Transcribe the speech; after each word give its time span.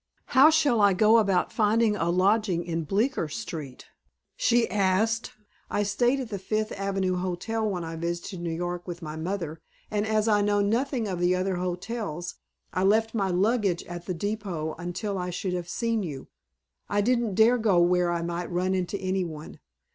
"How 0.33 0.49
shall 0.49 0.81
I 0.81 0.93
go 0.93 1.17
about 1.19 1.53
finding 1.53 1.95
a 1.95 2.09
lodging 2.09 2.63
in 2.65 2.85
Bleecker 2.85 3.27
Street?" 3.27 3.85
she 4.35 4.67
asked. 4.67 5.33
"I 5.69 5.83
stayed 5.83 6.19
at 6.19 6.29
the 6.29 6.39
Fifth 6.39 6.71
Avenue 6.71 7.17
Hotel 7.17 7.69
when 7.69 7.83
I 7.83 7.95
visited 7.95 8.41
New 8.41 8.49
York 8.51 8.87
with 8.87 9.03
my 9.03 9.15
mother, 9.15 9.61
and 9.91 10.07
as 10.07 10.27
I 10.27 10.41
know 10.41 10.59
nothing 10.59 11.07
of 11.07 11.19
the 11.19 11.35
other 11.35 11.57
hotels, 11.57 12.33
I 12.73 12.81
left 12.81 13.13
my 13.13 13.29
luggage 13.29 13.83
at 13.83 14.07
the 14.07 14.15
depot 14.15 14.73
until 14.79 15.19
I 15.19 15.29
should 15.29 15.53
have 15.53 15.69
seen 15.69 16.01
you. 16.01 16.29
I 16.89 17.01
didn't 17.01 17.35
dare 17.35 17.59
go 17.59 17.79
where 17.79 18.11
I 18.11 18.23
might 18.23 18.49
run 18.51 18.73
into 18.73 18.97
any 18.97 19.23
one. 19.23 19.59